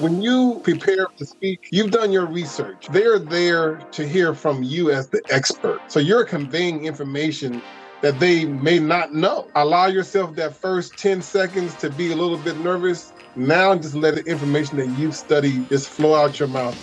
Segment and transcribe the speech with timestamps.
[0.00, 2.88] When you prepare to speak, you've done your research.
[2.90, 5.80] They're there to hear from you as the expert.
[5.86, 7.62] So you're conveying information
[8.00, 9.46] that they may not know.
[9.54, 13.12] Allow yourself that first 10 seconds to be a little bit nervous.
[13.36, 16.76] Now just let the information that you've studied just flow out your mouth.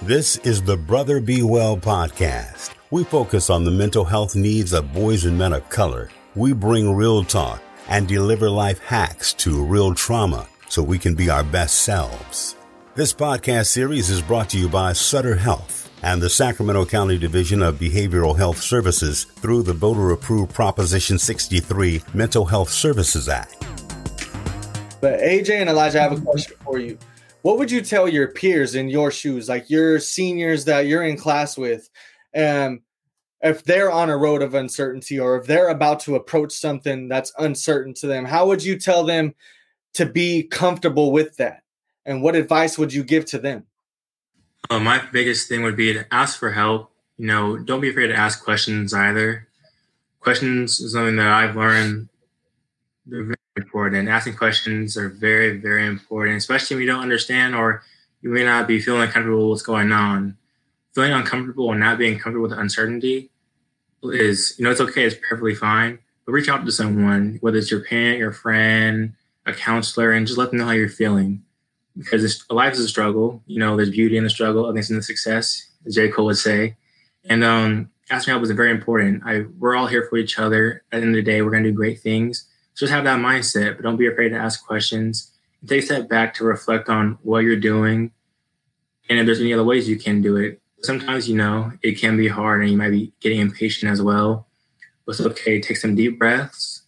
[0.00, 2.70] This is the Brother Be Well podcast.
[2.90, 6.08] We focus on the mental health needs of boys and men of color.
[6.34, 7.60] We bring real talk
[7.90, 12.56] and deliver life hacks to real trauma so we can be our best selves.
[12.94, 17.62] This podcast series is brought to you by Sutter Health and the Sacramento County Division
[17.62, 23.54] of Behavioral Health Services through the voter approved Proposition 63 Mental Health Services Act.
[25.02, 26.96] But AJ and Elijah, I have a question for you.
[27.42, 31.18] What would you tell your peers in your shoes, like your seniors that you're in
[31.18, 31.90] class with,
[32.34, 32.80] um,
[33.42, 37.30] if they're on a road of uncertainty or if they're about to approach something that's
[37.38, 38.24] uncertain to them?
[38.24, 39.34] How would you tell them
[39.94, 41.62] to be comfortable with that?
[42.04, 43.66] And what advice would you give to them?
[44.70, 46.90] Uh, my biggest thing would be to ask for help.
[47.18, 49.48] You know, don't be afraid to ask questions either.
[50.20, 52.08] Questions is something that I've learned
[53.06, 54.08] they're very important.
[54.08, 57.82] Asking questions are very, very important, especially when you don't understand or
[58.20, 60.36] you may not be feeling comfortable with what's going on.
[60.94, 63.30] Feeling uncomfortable and not being comfortable with the uncertainty
[64.04, 65.98] is, you know, it's okay, it's perfectly fine.
[66.24, 69.14] But reach out to someone, whether it's your parent, your friend,
[69.46, 71.42] a counselor, and just let them know how you're feeling.
[71.96, 73.42] Because life is a struggle.
[73.46, 76.08] You know, there's beauty in the struggle, think in the success, as J.
[76.08, 76.76] Cole would say.
[77.24, 79.22] And um, asking help is very important.
[79.24, 80.84] I, we're all here for each other.
[80.90, 82.48] At the end of the day, we're going to do great things.
[82.74, 85.32] So just have that mindset, but don't be afraid to ask questions.
[85.66, 88.10] Take a step back to reflect on what you're doing
[89.08, 90.60] and if there's any other ways you can do it.
[90.82, 94.48] Sometimes, you know, it can be hard and you might be getting impatient as well.
[95.04, 95.60] But it's okay.
[95.60, 96.82] Take some deep breaths,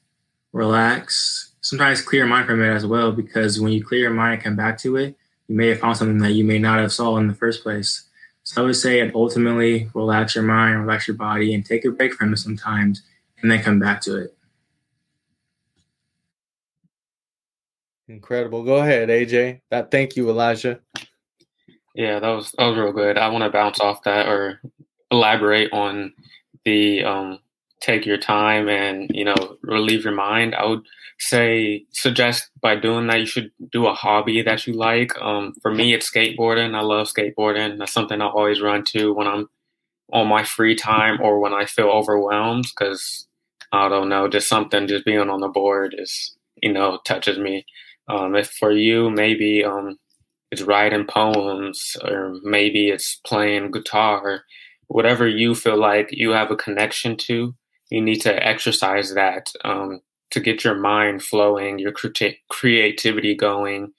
[0.53, 1.54] relax.
[1.65, 4.43] Sometimes clear your mind from it as well, because when you clear your mind and
[4.43, 5.17] come back to it,
[5.49, 8.03] you may have found something that you may not have saw in the first place.
[8.43, 11.91] So I would say and ultimately relax your mind, relax your body, and take a
[11.91, 13.01] break from it sometimes,
[13.41, 14.37] and then come back to it.
[18.09, 18.63] Incredible.
[18.63, 19.63] Go ahead, AJ.
[19.71, 20.81] That thank you, Elijah.
[21.95, 23.17] Yeah, that was that was real good.
[23.17, 24.61] I want to bounce off that or
[25.11, 26.13] elaborate on
[26.67, 27.39] the um,
[27.85, 30.55] take your time and you know relieve your mind.
[30.55, 30.83] I would
[31.19, 35.13] say suggest by doing that you should do a hobby that you like.
[35.21, 36.75] Um, for me, it's skateboarding.
[36.75, 37.79] I love skateboarding.
[37.79, 39.49] That's something I always run to when I'm
[40.13, 43.27] on my free time or when I feel overwhelmed because
[43.73, 47.67] I don't know, just something just being on the board is you know touches me.
[48.09, 49.99] Um, if for you, maybe um,
[50.51, 54.43] it's writing poems, or maybe it's playing guitar,
[54.89, 57.55] whatever you feel like you have a connection to,
[57.91, 60.01] you need to exercise that um,
[60.31, 62.09] to get your mind flowing, your cre-
[62.49, 63.93] creativity going,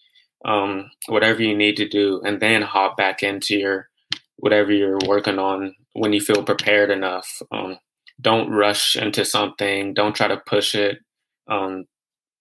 [0.46, 3.90] um, whatever you need to do, and then hop back into your
[4.38, 7.42] whatever you're working on when you feel prepared enough.
[7.52, 7.78] Um,
[8.22, 9.94] don't rush into something.
[9.94, 11.00] Don't try to push it.
[11.48, 11.86] Um,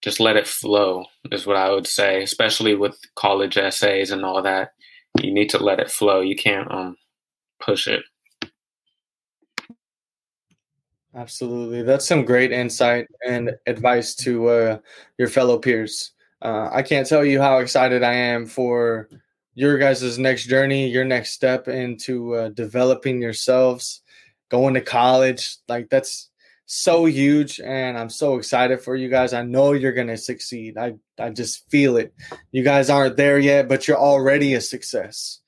[0.01, 4.41] just let it flow is what I would say, especially with college essays and all
[4.43, 4.71] that.
[5.21, 6.21] You need to let it flow.
[6.21, 6.97] You can't um
[7.59, 8.03] push it.
[11.15, 11.81] Absolutely.
[11.81, 14.77] That's some great insight and advice to uh,
[15.17, 16.11] your fellow peers.
[16.41, 19.09] Uh, I can't tell you how excited I am for
[19.53, 24.01] your guys' next journey, your next step into uh, developing yourselves,
[24.49, 25.57] going to college.
[25.69, 26.29] Like, that's
[26.67, 29.33] so huge and I'm so excited for you guys.
[29.33, 30.77] I know you're going to succeed.
[30.77, 32.13] I I just feel it.
[32.51, 35.39] You guys aren't there yet, but you're already a success.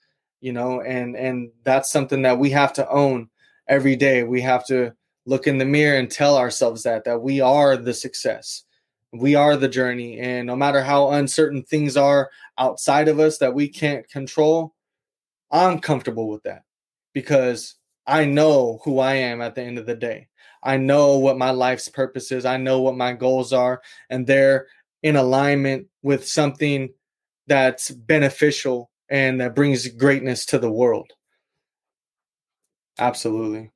[0.42, 3.30] You know, and and that's something that we have to own
[3.68, 4.24] every day.
[4.24, 4.94] We have to
[5.28, 8.64] look in the mirror and tell ourselves that that we are the success.
[9.14, 13.54] We are the journey and no matter how uncertain things are outside of us that
[13.54, 14.74] we can't control,
[15.52, 16.64] I'm comfortable with that
[17.14, 20.30] because I know who I am at the end of the day.
[20.64, 22.46] I know what my life's purpose is.
[22.46, 24.68] I know what my goals are, and they're
[25.04, 26.90] in alignment with something
[27.48, 31.12] that's beneficial and that brings greatness to the world.
[33.00, 33.72] Absolutely.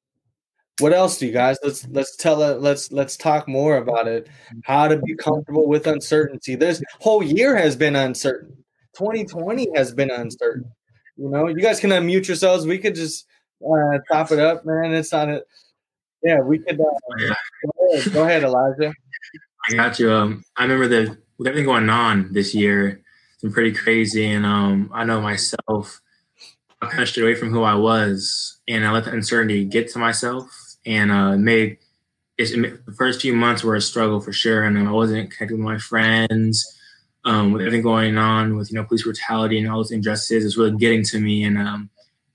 [0.82, 1.58] What else do you guys?
[1.64, 2.62] Let's let's tell it.
[2.62, 4.28] Let's let's talk more about it.
[4.64, 6.56] How to be comfortable with uncertainty.
[6.56, 8.64] This whole year has been uncertain.
[8.98, 10.70] 2020 has been uncertain.
[11.18, 12.66] You know, you guys can unmute yourselves.
[12.66, 13.28] We could just
[13.64, 14.94] uh, top it up, man.
[14.94, 15.44] It's not a
[16.24, 16.80] yeah, we could.
[16.80, 16.84] Uh,
[17.18, 17.34] yeah.
[17.64, 18.14] go, ahead.
[18.14, 18.94] go ahead, Elijah.
[19.70, 20.12] I got you.
[20.12, 23.02] Um, I remember the with everything going on this year,
[23.34, 26.02] it's been pretty crazy, and um, I know myself.
[26.82, 29.92] I kind of strayed away from who I was, and I let the uncertainty get
[29.92, 30.48] to myself,
[30.86, 31.78] and uh, made
[32.38, 34.64] it, the first few months were a struggle for sure.
[34.64, 36.66] And I wasn't connecting with my friends.
[37.26, 40.58] um, with everything going on with you know police brutality and all those injustices it's
[40.58, 41.44] really getting to me.
[41.44, 41.90] And um,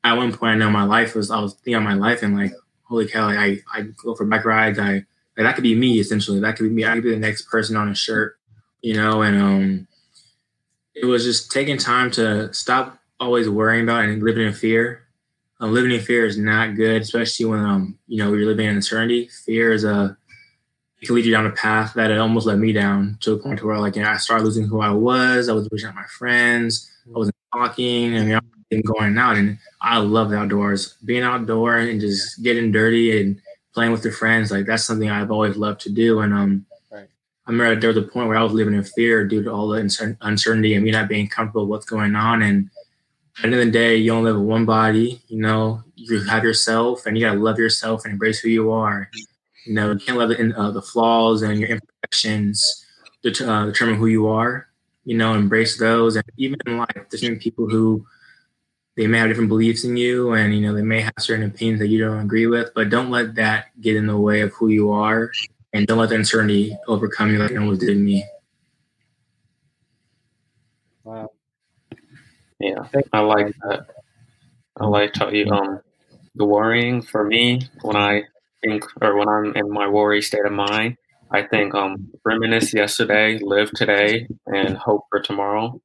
[0.05, 2.37] at one point, I know my life was I was thinking on my life and
[2.37, 2.53] like,
[2.85, 4.79] holy cow, like, I I go for bike rides.
[4.79, 4.93] I
[5.37, 6.41] like, that could be me essentially.
[6.41, 6.85] That could be me.
[6.85, 8.39] I could be the next person on a shirt,
[8.83, 9.23] you know.
[9.23, 9.89] And um,
[10.95, 15.06] it was just taking time to stop always worrying about and living in fear.
[15.61, 18.77] Uh, living in fear is not good, especially when um you know you're living in
[18.77, 19.29] uncertainty.
[19.47, 20.17] Fear is a
[21.01, 23.39] it can lead you down a path that it almost led me down to a
[23.39, 25.49] point where like you know I started losing who I was.
[25.49, 26.91] I was losing my friends.
[27.07, 28.17] I wasn't talking.
[28.17, 30.95] I mean, I was going out, and I love the outdoors.
[31.05, 33.41] Being outdoor and just getting dirty and
[33.73, 36.21] playing with your friends, like that's something I've always loved to do.
[36.21, 37.09] And um, right.
[37.47, 39.69] I remember there was a point where I was living in fear due to all
[39.69, 42.43] the uncertainty and me not being comfortable with what's going on.
[42.43, 42.71] And
[43.39, 45.21] at the end of the day, you only with one body.
[45.29, 49.11] You know, you have yourself, and you gotta love yourself and embrace who you are.
[49.67, 52.87] You know, you can't let the, uh, the flaws and your imperfections
[53.23, 54.69] det- uh, determine who you are.
[55.05, 56.17] You know, embrace those.
[56.17, 58.07] And even in life, there's many people who
[58.97, 61.81] they may have different beliefs in you, and you know they may have certain opinions
[61.81, 62.71] that you don't agree with.
[62.75, 65.31] But don't let that get in the way of who you are,
[65.75, 68.25] and don't let the uncertainty overcome you like it did me.
[72.61, 73.87] Yeah, I like that.
[74.81, 75.81] I like how you um
[76.37, 78.25] the worrying for me when I
[78.65, 80.97] think, or when I'm in my worry state of mind,
[81.33, 85.81] I think um, reminisce yesterday, live today, and hope for tomorrow.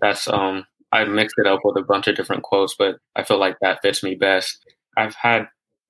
[0.00, 3.38] That's um, I mixed it up with a bunch of different quotes, but I feel
[3.38, 4.58] like that fits me best.
[4.96, 5.48] I've had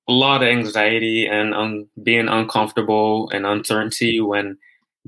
[0.09, 4.57] a lot of anxiety and um, being uncomfortable and uncertainty when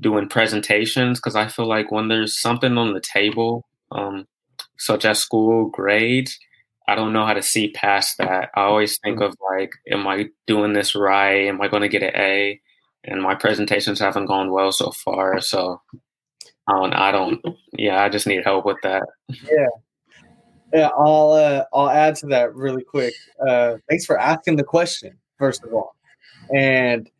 [0.00, 4.26] doing presentations because I feel like when there's something on the table, um,
[4.84, 6.38] such as school grades,
[6.88, 8.50] I don't know how to see past that.
[8.54, 9.26] I always think mm.
[9.26, 11.46] of like, am I doing this right?
[11.46, 12.60] Am I going to get an A?
[13.04, 15.40] And my presentations haven't gone well so far.
[15.40, 15.80] So
[16.68, 17.40] I don't, I don't,
[17.76, 19.04] yeah, I just need help with that.
[19.28, 19.66] Yeah.
[20.74, 23.12] Yeah, I'll uh, I'll add to that really quick.
[23.46, 25.94] Uh, thanks for asking the question, first of all,
[26.54, 27.10] and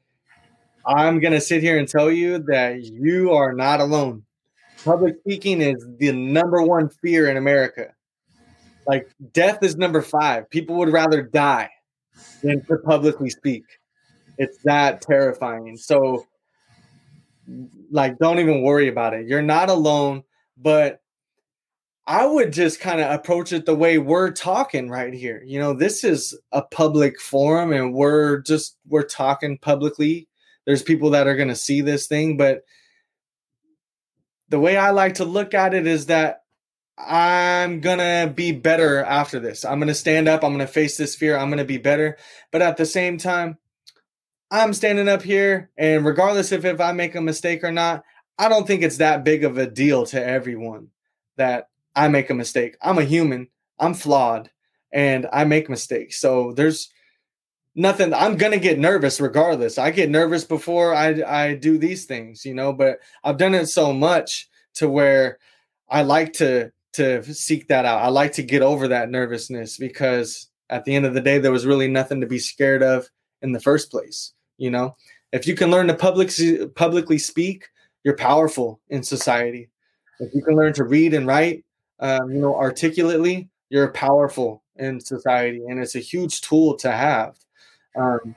[0.87, 4.23] I'm gonna sit here and tell you that you are not alone.
[4.84, 7.94] Public speaking is the number one fear in America.
[8.87, 10.50] Like death is number five.
[10.50, 11.70] People would rather die
[12.43, 13.64] than to publicly speak.
[14.38, 15.76] It's that terrifying.
[15.76, 16.26] So,
[17.90, 19.29] like, don't even worry about it.
[19.29, 20.25] You're not alone,
[20.56, 21.00] but
[22.06, 25.43] I would just kind of approach it the way we're talking right here.
[25.46, 30.26] You know, this is a public forum and we're just we're talking publicly.
[30.67, 32.62] There's people that are going to see this thing, but
[34.52, 36.44] the way I like to look at it is that
[36.99, 39.64] I'm gonna be better after this.
[39.64, 40.44] I'm gonna stand up.
[40.44, 41.38] I'm gonna face this fear.
[41.38, 42.19] I'm gonna be better.
[42.50, 43.56] But at the same time,
[44.50, 48.04] I'm standing up here, and regardless if if I make a mistake or not,
[48.38, 50.88] I don't think it's that big of a deal to everyone
[51.38, 52.76] that I make a mistake.
[52.82, 53.49] I'm a human.
[53.78, 54.50] I'm flawed,
[54.93, 56.20] and I make mistakes.
[56.20, 56.91] So there's
[57.74, 58.12] nothing.
[58.14, 59.78] I'm gonna get nervous regardless.
[59.78, 62.72] I get nervous before I I do these things, you know.
[62.72, 65.38] But I've done it so much to where
[65.88, 68.02] I like to to seek that out.
[68.02, 71.52] I like to get over that nervousness because at the end of the day, there
[71.52, 73.08] was really nothing to be scared of
[73.42, 74.32] in the first place.
[74.58, 74.96] You know,
[75.32, 76.30] if you can learn to public,
[76.75, 77.68] publicly speak,
[78.04, 79.68] you're powerful in society.
[80.20, 81.64] If you can learn to read and write,
[82.00, 87.37] um, you know, articulately, you're powerful in society, and it's a huge tool to have.
[87.96, 88.34] Um,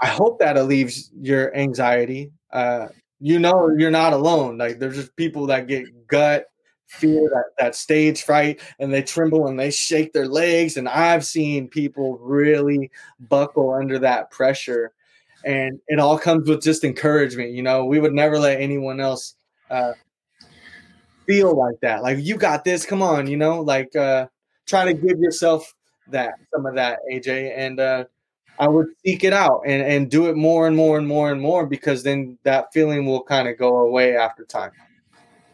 [0.00, 2.32] I hope that alleviates your anxiety.
[2.52, 2.88] Uh,
[3.20, 4.58] you know, you're not alone.
[4.58, 6.46] Like there's just people that get gut
[6.86, 10.76] fear, that, that stage fright, and they tremble and they shake their legs.
[10.76, 14.92] And I've seen people really buckle under that pressure.
[15.44, 17.52] And it all comes with just encouragement.
[17.52, 19.34] You know, we would never let anyone else
[19.70, 19.92] uh,
[21.26, 22.02] feel like that.
[22.02, 22.84] Like, you got this.
[22.84, 24.26] Come on, you know, like uh,
[24.66, 25.74] try to give yourself
[26.08, 27.56] that, some of that, AJ.
[27.56, 28.04] And uh,
[28.58, 31.40] I would seek it out and, and do it more and more and more and
[31.40, 34.72] more because then that feeling will kind of go away after time.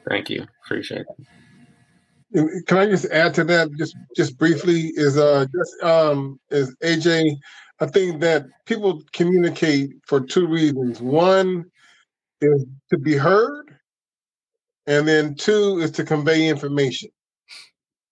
[0.08, 0.46] Thank you.
[0.64, 1.02] Appreciate
[2.34, 2.66] it.
[2.66, 4.92] Can I just add to that just just briefly?
[4.94, 7.36] Is uh just um is AJ?
[7.80, 11.00] I think that people communicate for two reasons.
[11.02, 11.64] One
[12.40, 13.76] is to be heard,
[14.86, 17.10] and then two is to convey information.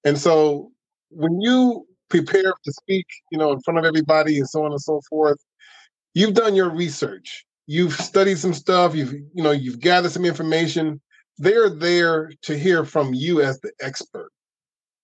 [0.04, 0.70] And so
[1.10, 4.80] when you prepare to speak, you know, in front of everybody and so on and
[4.80, 5.38] so forth,
[6.14, 7.46] you've done your research.
[7.66, 8.94] You've studied some stuff.
[8.94, 11.00] You've you know you've gathered some information
[11.40, 14.30] they're there to hear from you as the expert.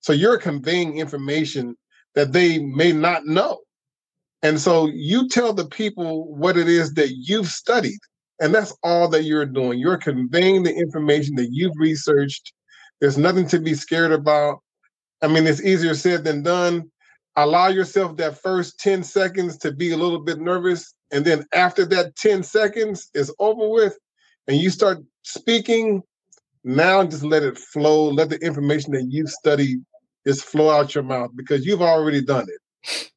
[0.01, 1.77] So you're conveying information
[2.15, 3.61] that they may not know.
[4.43, 7.99] And so you tell the people what it is that you've studied
[8.41, 9.79] And that's all that you're doing.
[9.79, 12.53] You're conveying the information that you've researched.
[13.01, 14.59] There's nothing to be scared about.
[15.23, 16.91] I mean, it's easier said than done.
[17.37, 20.95] Allow yourself that first 10 seconds to be a little bit nervous.
[21.13, 23.99] And then after that 10 seconds is over with
[24.49, 26.03] and you start speaking,
[26.65, 28.09] now just let it flow.
[28.09, 29.79] Let the information that you've studied
[30.27, 33.11] just flow out your mouth because you've already done it.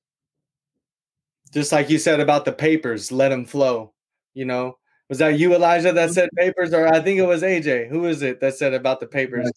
[1.52, 3.94] Just like you said about the papers, let them flow.
[4.36, 7.90] You know, was that you, Elijah, that said papers, or I think it was AJ?
[7.90, 9.50] Who is it that said about the papers,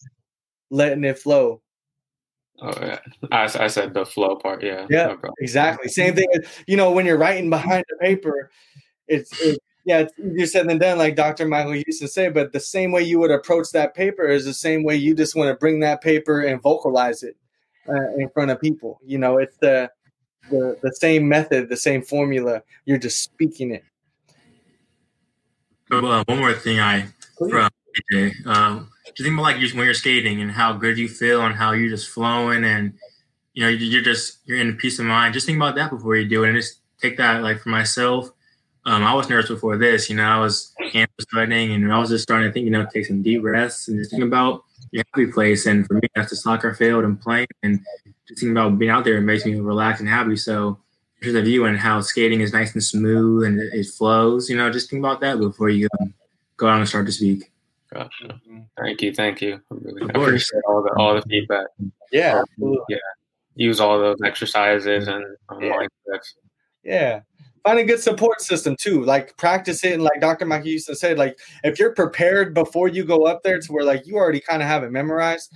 [0.71, 1.61] letting it flow?
[2.63, 4.63] Oh yeah, I, I said the flow part.
[4.63, 5.89] Yeah, yeah, no exactly.
[5.89, 6.27] Same thing.
[6.65, 8.49] You know, when you're writing behind the paper,
[9.09, 11.45] it's, it's yeah, it's easier said than done, like Dr.
[11.45, 12.29] Michael used to say.
[12.29, 15.35] But the same way you would approach that paper is the same way you just
[15.35, 17.35] want to bring that paper and vocalize it
[17.89, 19.01] uh, in front of people.
[19.05, 19.91] You know, it's the,
[20.49, 22.63] the the same method, the same formula.
[22.85, 23.83] You're just speaking it.
[25.91, 27.69] Uh, one more thing I from
[28.11, 28.45] AJ.
[28.45, 31.71] Um, just think about like when you're skating and how good you feel and how
[31.71, 32.93] you're just flowing and
[33.53, 35.33] you know you're just you're in peace of mind.
[35.33, 38.31] Just think about that before you do it and just take that like for myself.
[38.85, 40.09] Um, I was nervous before this.
[40.09, 42.85] You know, I was hand sweating and I was just starting to think, you know,
[42.91, 45.65] take some deep breaths and just think about your happy place.
[45.65, 47.79] And for me, that's the soccer field and playing and
[48.27, 49.17] just thinking about being out there.
[49.17, 50.35] It makes me relax and happy.
[50.35, 50.79] So
[51.21, 54.49] here's a view and how skating is nice and smooth and it, flows.
[54.49, 56.13] You know, just think about that before you um,
[56.57, 57.52] go out and start to speak.
[57.93, 58.39] Gotcha.
[58.81, 59.61] Thank you, thank you.
[59.71, 61.67] I really appreciate all the all the feedback.
[62.11, 62.97] Yeah, um, yeah.
[63.55, 65.85] Use all those exercises and um, yeah.
[66.83, 67.19] Yeah,
[67.63, 69.03] find a good support system too.
[69.03, 70.45] Like practice it, and like Dr.
[70.45, 73.85] Mike used to say, like if you're prepared before you go up there to where
[73.85, 75.53] like you already kind of have it memorized,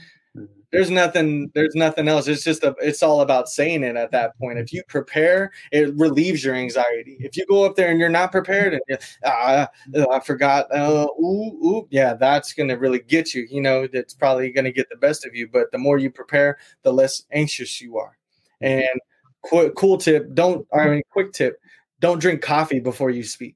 [0.71, 2.27] there's nothing there's nothing else.
[2.27, 4.59] It's just a, it's all about saying it at that point.
[4.59, 7.17] If you prepare it relieves your anxiety.
[7.19, 9.69] If you go up there and you're not prepared and ah,
[10.11, 13.47] i forgot uh, ooh, ooh, yeah that's going to really get you.
[13.49, 15.47] You know that's probably going to get the best of you.
[15.47, 18.17] But the more you prepare the less anxious you are.
[18.59, 18.99] And
[19.43, 21.59] qu- cool tip don't i mean quick tip
[21.99, 23.55] don't drink coffee before you speak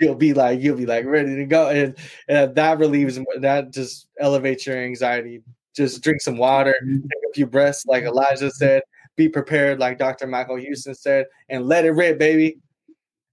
[0.00, 1.68] you'll be like you'll be like ready to go.
[1.68, 1.96] And,
[2.28, 5.42] and that relieves that just elevates your anxiety.
[5.74, 8.80] Just drink some water take a few breaths like elijah said
[9.16, 12.58] be prepared like dr michael houston said and let it rip baby.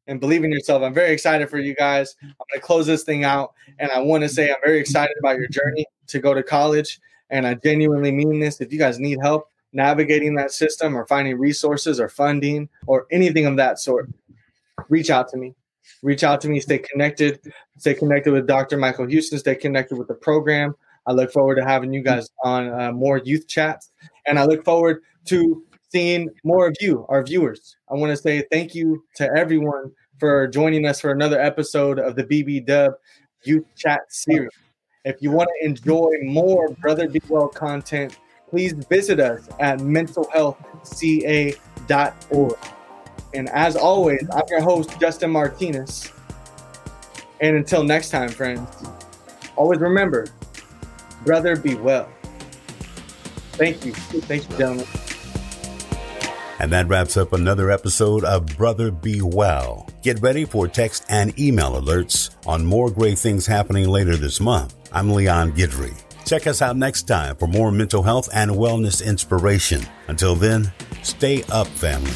[0.08, 0.82] And believe in yourself.
[0.82, 2.16] I'm very excited for you guys.
[2.24, 5.16] I'm going to close this thing out and i want to say i'm very excited
[5.20, 7.00] about your journey to go to college
[7.30, 8.60] and i genuinely mean this.
[8.60, 13.46] If you guys need help navigating that system or finding resources or funding or anything
[13.46, 14.10] of that sort
[14.92, 15.56] reach out to me.
[16.04, 17.40] Reach out to me, stay connected,
[17.80, 18.78] stay connected with Dr.
[18.78, 20.76] Michael Houston, stay connected with the program.
[21.08, 23.92] I look forward to having you guys on uh, more youth chats,
[24.28, 27.76] and I look forward to seeing more of you, our viewers.
[27.90, 32.16] I want to say thank you to everyone for joining us for another episode of
[32.16, 32.94] the BB Dub
[33.44, 34.52] Youth Chat series.
[35.04, 42.58] If you want to enjoy more Brother Be Well content, please visit us at mentalhealthca.org.
[43.34, 46.12] And as always, I'm your host, Justin Martinez.
[47.40, 48.70] And until next time, friends,
[49.56, 50.28] always remember,
[51.26, 52.10] brother, be well.
[53.54, 53.94] Thank you.
[53.94, 54.86] Thank you, gentlemen.
[56.60, 59.90] And that wraps up another episode of Brother Be Well.
[60.04, 64.76] Get ready for text and email alerts on more great things happening later this month.
[64.92, 66.00] I'm Leon Guidry.
[66.26, 69.82] Check us out next time for more mental health and wellness inspiration.
[70.08, 70.72] Until then,
[71.02, 72.12] stay up, family.